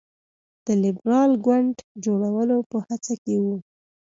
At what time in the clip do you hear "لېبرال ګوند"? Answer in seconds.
0.83-1.75